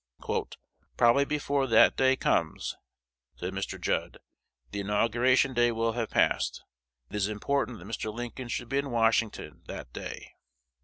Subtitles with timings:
[0.97, 2.75] "Probably before that day comes,"
[3.35, 3.79] said Mr.
[3.79, 4.17] Judd,
[4.71, 6.63] "the inauguration day will have passed.
[7.11, 8.11] It is important that Mr.
[8.11, 10.31] Lincoln should be in Washington that day."